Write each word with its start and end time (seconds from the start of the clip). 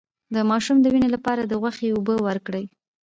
د 0.33 0.35
ماشوم 0.49 0.77
د 0.81 0.85
وینې 0.93 1.09
لپاره 1.15 1.41
د 1.45 1.51
غوښې 1.61 1.87
اوبه 1.95 2.15
ورکړئ 2.27 2.65